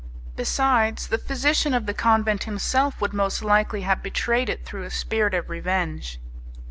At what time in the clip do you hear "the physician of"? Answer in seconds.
1.09-1.85